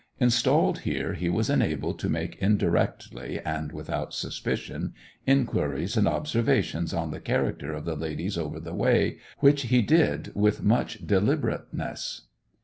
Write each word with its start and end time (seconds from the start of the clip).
Installed 0.19 0.79
here 0.79 1.13
he 1.13 1.29
was 1.29 1.47
enabled 1.47 1.99
to 1.99 2.09
make 2.09 2.35
indirectly, 2.41 3.39
and 3.45 3.71
without 3.71 4.15
suspicion, 4.15 4.95
inquiries 5.27 5.95
and 5.95 6.07
observations 6.07 6.91
on 6.91 7.11
the 7.11 7.19
character 7.19 7.71
of 7.75 7.85
the 7.85 7.95
ladies 7.95 8.35
over 8.35 8.59
the 8.59 8.73
way, 8.73 9.19
which 9.41 9.61
he 9.67 9.83
did 9.83 10.31
with 10.33 10.63
much 10.63 11.05
deliberateness. 11.05 12.21